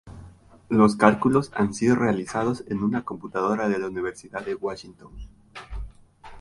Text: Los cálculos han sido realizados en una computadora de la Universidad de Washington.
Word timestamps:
Los 0.69 0.95
cálculos 0.95 1.51
han 1.53 1.75
sido 1.75 1.95
realizados 1.95 2.63
en 2.67 2.81
una 2.81 3.03
computadora 3.05 3.69
de 3.69 3.77
la 3.77 3.85
Universidad 3.85 4.43
de 4.43 4.55
Washington. 4.55 5.11